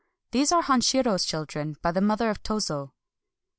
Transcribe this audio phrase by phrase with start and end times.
[0.31, 2.93] —These are Hanshird's children by the mother of Tozo.